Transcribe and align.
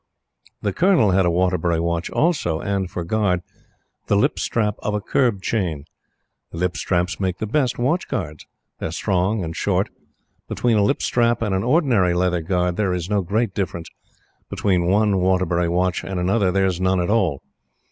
The 0.63 0.73
Colonel 0.73 1.11
had 1.11 1.27
a 1.27 1.29
Waterbury 1.29 1.79
watch 1.79 2.09
also, 2.09 2.59
and 2.59 2.89
for 2.89 3.03
guard, 3.03 3.43
the 4.07 4.15
lip 4.15 4.39
strap 4.39 4.77
of 4.79 4.95
a 4.95 4.99
curb 4.99 5.43
chain. 5.43 5.85
Lip 6.51 6.75
straps 6.75 7.19
make 7.19 7.37
the 7.37 7.45
best 7.45 7.77
watch 7.77 8.07
guards. 8.07 8.47
They 8.79 8.87
are 8.87 8.91
strong 8.91 9.43
and 9.43 9.55
short. 9.55 9.89
Between 10.47 10.77
a 10.77 10.83
lip 10.83 11.03
strap 11.03 11.43
and 11.43 11.53
an 11.53 11.61
ordinary 11.61 12.15
leather 12.15 12.41
guard 12.41 12.77
there 12.77 12.93
is 12.95 13.11
no 13.11 13.21
great 13.21 13.53
difference; 13.53 13.89
between 14.49 14.87
one 14.87 15.19
Waterbury 15.19 15.69
watch 15.69 16.03
and 16.03 16.19
another 16.19 16.51
there 16.51 16.65
is 16.65 16.81
none 16.81 16.99
at 16.99 17.11
all. 17.11 17.43